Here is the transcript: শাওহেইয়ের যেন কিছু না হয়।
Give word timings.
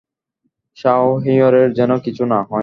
শাওহেইয়ের 0.77 1.55
যেন 1.73 1.91
কিছু 1.97 2.23
না 2.25 2.39
হয়। 2.43 2.59